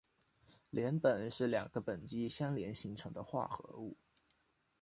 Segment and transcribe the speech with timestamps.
[0.71, 3.95] 联苯是两个苯基相连形成的化合物。